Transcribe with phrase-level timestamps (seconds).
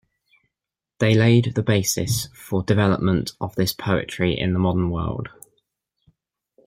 [0.97, 5.29] They laid the basis for development of this poetry in the modern world.